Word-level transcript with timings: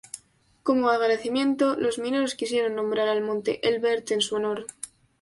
Como 0.63 0.89
agradecimiento, 0.89 1.75
los 1.75 1.99
mineros 1.99 2.33
quisieron 2.33 2.73
nombrar 2.73 3.07
al 3.07 3.21
Monte 3.21 3.59
Elbert 3.69 4.09
en 4.09 4.21
su 4.21 4.33
honor. 4.33 4.65